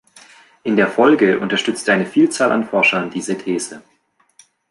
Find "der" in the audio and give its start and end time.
0.77-0.87